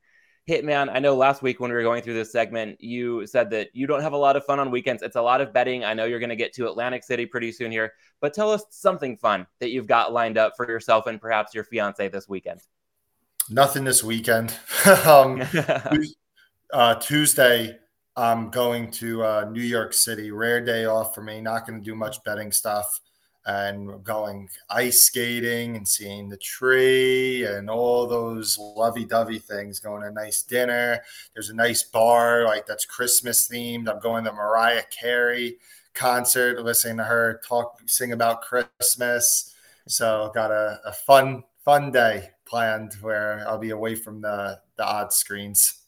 [0.49, 3.69] Hitman, I know last week when we were going through this segment, you said that
[3.73, 5.03] you don't have a lot of fun on weekends.
[5.03, 5.85] It's a lot of betting.
[5.85, 8.65] I know you're going to get to Atlantic City pretty soon here, but tell us
[8.71, 12.61] something fun that you've got lined up for yourself and perhaps your fiance this weekend.
[13.49, 14.55] Nothing this weekend.
[15.07, 15.43] um,
[16.73, 17.79] uh, Tuesday,
[18.17, 20.31] I'm going to uh, New York City.
[20.31, 21.41] Rare day off for me.
[21.41, 23.01] Not going to do much betting stuff
[23.47, 30.09] and going ice skating and seeing the tree and all those lovey-dovey things going to
[30.09, 31.01] a nice dinner.
[31.33, 33.89] There's a nice bar like that's christmas themed.
[33.89, 35.57] I'm going to mariah carey
[35.95, 39.55] concert listening to her talk sing about christmas.
[39.89, 44.85] So got a, a fun fun day planned where i'll be away from the the
[44.85, 45.80] odd screens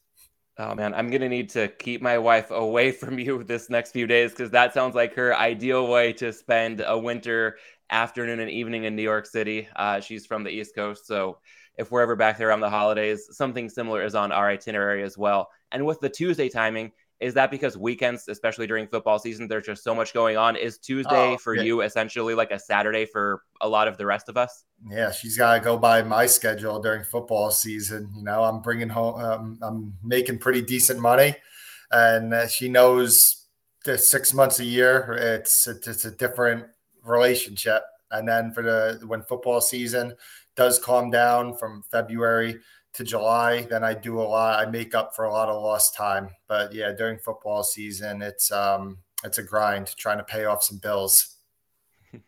[0.59, 4.07] Oh man, I'm gonna need to keep my wife away from you this next few
[4.07, 7.57] days because that sounds like her ideal way to spend a winter
[7.91, 9.69] afternoon and evening in New York City.
[9.77, 11.39] Uh, she's from the East Coast, so
[11.79, 15.17] if we're ever back there around the holidays, something similar is on our itinerary as
[15.17, 15.49] well.
[15.71, 16.93] And with the Tuesday timing,
[17.23, 20.57] is that because weekends, especially during football season, there's just so much going on?
[20.57, 21.63] Is Tuesday oh, for yeah.
[21.63, 24.65] you essentially like a Saturday for a lot of the rest of us?
[24.91, 28.11] Yeah, she's got to go by my schedule during football season.
[28.17, 31.37] You know, I'm bringing home, um, I'm making pretty decent money,
[31.93, 33.47] and uh, she knows
[33.85, 36.67] that six months a year, it's it's a different
[37.05, 37.83] relationship.
[38.11, 40.15] And then for the when football season
[40.57, 42.59] does calm down from February
[42.95, 44.59] to July, then I do a lot.
[44.59, 46.29] I make up for a lot of lost time.
[46.47, 50.79] But yeah, during football season, it's um it's a grind trying to pay off some
[50.79, 51.37] bills.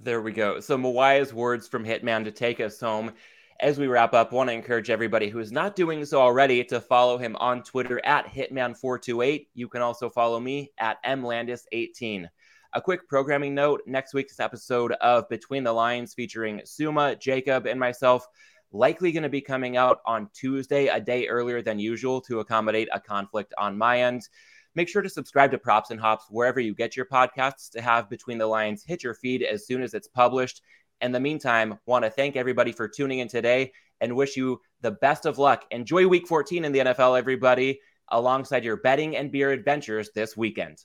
[0.00, 0.58] There we go.
[0.58, 3.12] So Mawaya's words from Hitman to take us home.
[3.60, 6.80] As we wrap up, want to encourage everybody who is not doing so already to
[6.80, 9.46] follow him on Twitter at Hitman428.
[9.54, 12.26] You can also follow me at mlandis18.
[12.72, 17.78] A quick programming note next week's episode of Between the Lines featuring Suma, Jacob, and
[17.78, 18.26] myself
[18.72, 22.88] likely going to be coming out on Tuesday, a day earlier than usual to accommodate
[22.92, 24.28] a conflict on my end.
[24.74, 28.08] Make sure to subscribe to Props and Hops wherever you get your podcasts to have
[28.08, 30.62] Between the Lines hit your feed as soon as it's published.
[31.02, 34.92] In the meantime, want to thank everybody for tuning in today and wish you the
[34.92, 35.64] best of luck.
[35.70, 40.78] Enjoy week 14 in the NFL, everybody, alongside your betting and beer adventures this weekend.